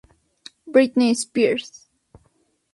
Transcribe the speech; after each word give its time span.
Britney 0.67 1.11
Spears. 1.15 1.87